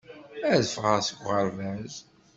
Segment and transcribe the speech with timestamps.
[0.51, 1.93] Ad ffɣeɣ seg uɣerbaz.